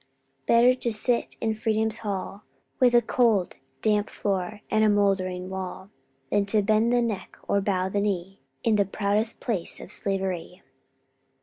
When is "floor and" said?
4.09-4.83